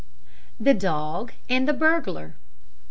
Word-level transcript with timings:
THE 0.59 0.73
DOG 0.73 1.31
AND 1.47 1.67
THE 1.67 1.73
BURGLAR. 1.73 2.33